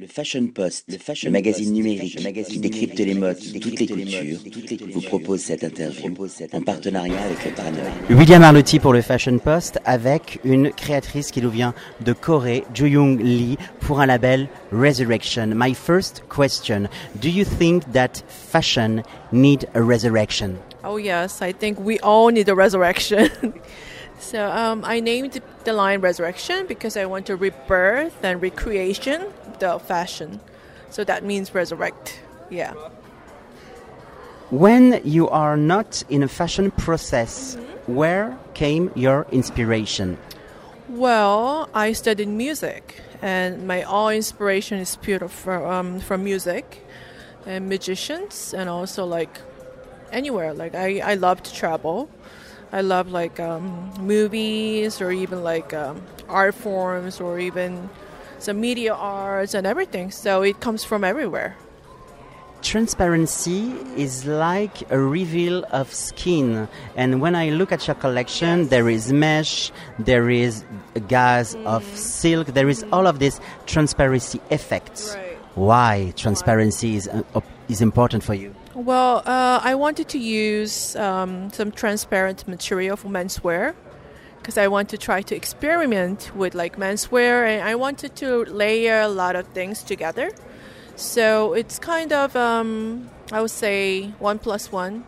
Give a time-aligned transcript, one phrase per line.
[0.00, 4.38] Le Fashion Post, le, fashion magazine numérique qui décrypte les modes de toutes les cultures,
[4.92, 6.14] vous propose cette interview
[6.52, 7.80] en partenariat avec le Prana.
[8.08, 13.20] William Arlotti pour le Fashion Post avec une créatrice qui nous vient de Corée, Young
[13.20, 15.48] Lee, pour un label Resurrection.
[15.52, 16.88] My first question,
[17.20, 19.02] do you think that fashion
[19.32, 20.58] need a resurrection?
[20.84, 23.28] Oh yes, I think we all need a resurrection.
[24.18, 29.26] so um, I named the line Resurrection because I want to rebirth and recreation
[29.58, 30.40] the fashion.
[30.90, 32.20] So that means resurrect.
[32.50, 32.72] Yeah.
[34.50, 37.94] When you are not in a fashion process, mm-hmm.
[37.94, 40.16] where came your inspiration?
[40.88, 46.82] Well, I studied music, and my all inspiration is pure from, um, from music
[47.44, 49.38] and musicians, and also like
[50.10, 50.54] anywhere.
[50.54, 52.08] Like I, I love to travel.
[52.72, 57.88] I love like um, movies or even like um, art forms or even
[58.38, 60.10] some media arts and everything.
[60.10, 61.56] So it comes from everywhere.
[62.60, 66.68] Transparency is like a reveal of skin.
[66.96, 68.68] And when I look at your collection, yes.
[68.68, 70.64] there is mesh, there is
[70.96, 71.64] a gauze mm.
[71.66, 75.14] of silk, there is all of this transparency effects.
[75.14, 75.38] Right.
[75.54, 78.54] Why transparency is, uh, is important for you?
[78.74, 83.74] Well, uh, I wanted to use um, some transparent material for menswear
[84.38, 89.00] because I want to try to experiment with like menswear and I wanted to layer
[89.00, 90.30] a lot of things together.
[90.96, 95.04] So it's kind of, um, I would say, one plus one,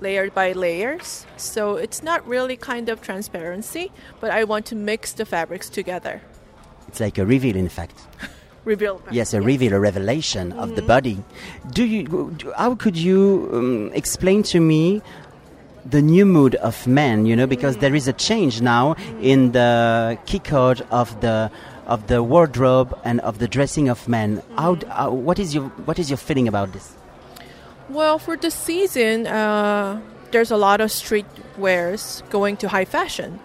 [0.00, 1.24] layered by layers.
[1.36, 6.20] So it's not really kind of transparency, but I want to mix the fabrics together.
[6.88, 7.94] It's like a reveal, in fact.
[8.64, 9.02] reveal.
[9.10, 9.44] Yes, a yes.
[9.44, 10.58] reveal, a revelation mm-hmm.
[10.58, 10.86] of the mm-hmm.
[10.86, 11.24] body.
[11.72, 12.36] Do you?
[12.56, 15.02] How could you um, explain to me
[15.84, 20.18] the new mood of men, you know, because there is a change now in the
[20.26, 21.50] key code of the
[21.86, 24.42] of the wardrobe and of the dressing of men.
[24.56, 26.94] How, uh, what is your what is your feeling about this?
[27.88, 31.26] Well, for the season, uh, there's a lot of street
[31.58, 33.40] wears going to high fashion,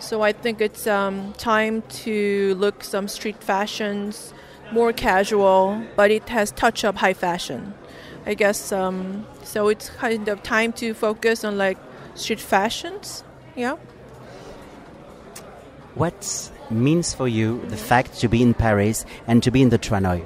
[0.00, 4.34] so I think it's um, time to look some street fashions,
[4.72, 7.74] more casual, but it has touch of high fashion.
[8.26, 9.68] I guess um, so.
[9.68, 11.78] It's kind of time to focus on like
[12.14, 13.22] street fashions.
[13.54, 13.76] Yeah.
[15.94, 19.78] What means for you the fact to be in Paris and to be in the
[19.78, 20.24] Tranoi?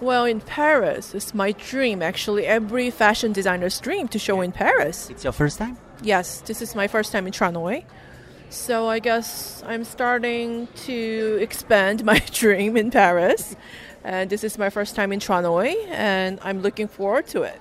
[0.00, 2.02] Well, in Paris, it's my dream.
[2.02, 5.10] Actually, every fashion designer's dream to show in Paris.
[5.10, 5.76] It's your first time?
[6.02, 7.84] Yes, this is my first time in Tranoi.
[8.50, 13.56] So I guess I'm starting to expand my dream in Paris.
[14.04, 17.60] And this is my first time in Tranoi, and I'm looking forward to it.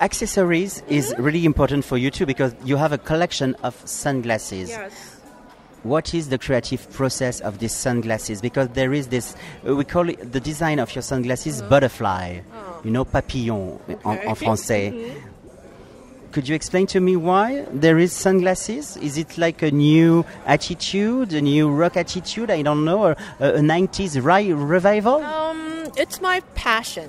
[0.00, 0.94] Accessories mm-hmm.
[0.94, 4.70] is really important for you too because you have a collection of sunglasses.
[4.70, 5.20] Yes.
[5.82, 8.40] What is the creative process of these sunglasses?
[8.40, 11.70] Because there is this, uh, we call it the design of your sunglasses uh-huh.
[11.70, 12.80] butterfly, oh.
[12.82, 13.98] you know, papillon okay.
[14.04, 14.90] en, en français.
[14.90, 15.35] Mm-hmm.
[16.36, 18.98] Could you explain to me why there is sunglasses?
[18.98, 22.50] Is it like a new attitude, a new rock attitude?
[22.50, 25.24] I don't know, or a, a 90s ri- revival?
[25.24, 27.08] Um, it's my passion,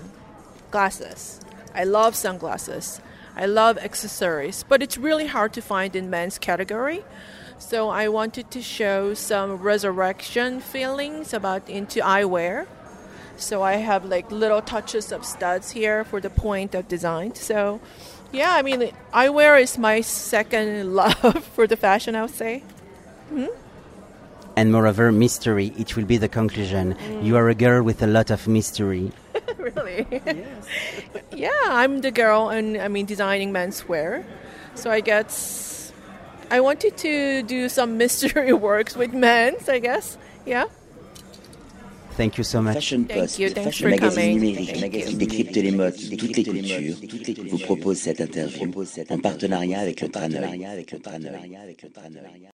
[0.71, 1.41] glasses.
[1.75, 3.01] I love sunglasses.
[3.35, 7.03] I love accessories, but it's really hard to find in men's category.
[7.59, 12.65] So I wanted to show some resurrection feelings about into eyewear.
[13.35, 17.35] So I have like little touches of studs here for the point of design.
[17.35, 17.81] So
[18.31, 22.63] yeah, I mean, eyewear is my second love for the fashion, I would say.
[23.29, 23.47] hmm
[24.55, 25.71] And moreover, mystery.
[25.77, 26.95] It will be the conclusion.
[26.95, 27.23] Mm.
[27.23, 29.11] You are a girl with a lot of mystery.
[29.57, 30.05] really?
[30.09, 30.67] Yes.
[31.31, 34.23] yeah, I'm the girl, and I mean, designing menswear.
[34.75, 35.91] So I guess
[36.49, 40.17] I wanted to do some mystery works with men's, I guess.
[40.45, 40.65] Yeah.
[42.17, 42.73] Thank you so much.
[42.73, 46.95] Fashion Post, le magazine numérique qui décrypte les modes de toutes les cultures,
[47.47, 48.71] vous propose cette interview
[49.11, 50.49] en partenariat avec le Traneur.